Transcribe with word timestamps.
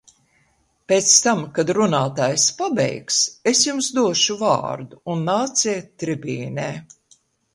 Pēc 0.91 1.09
tam, 1.25 1.41
kad 1.57 1.71
runātājs 1.79 2.45
pabeigs, 2.61 3.19
es 3.53 3.61
jums 3.67 3.89
došu 3.97 4.37
vārdu, 4.41 5.01
un 5.15 5.23
nāciet 5.27 5.91
tribīnē! 6.05 6.67